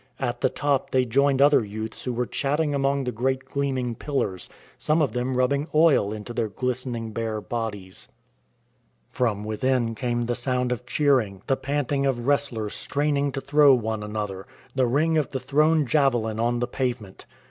[0.19, 4.49] At the top they joined other youths who were chatting among the great gleaming pillars,
[4.79, 8.07] some of them rubbing oil into their glistening bare bodies.
[9.11, 13.75] From within came the sound of cheering, the pant ing of wrestlers straining to throw
[13.75, 17.27] one another, the ring of the thrown javelin on the pavement.